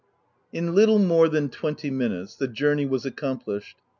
In 0.51 0.73
little 0.73 0.97
more 0.97 1.29
than 1.29 1.49
twenty 1.51 1.91
minutes, 1.91 2.35
the 2.35 2.47
journey 2.47 2.87
was 2.87 3.05
accomplished. 3.05 3.77